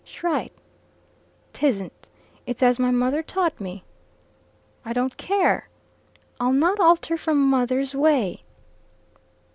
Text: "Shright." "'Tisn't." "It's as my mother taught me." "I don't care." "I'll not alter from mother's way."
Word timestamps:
"Shright." 0.03 0.51
"'Tisn't." 1.53 2.09
"It's 2.47 2.63
as 2.63 2.79
my 2.79 2.89
mother 2.89 3.21
taught 3.21 3.61
me." 3.61 3.83
"I 4.83 4.93
don't 4.93 5.15
care." 5.15 5.69
"I'll 6.39 6.53
not 6.53 6.79
alter 6.79 7.17
from 7.19 7.39
mother's 7.39 7.93
way." 7.93 8.41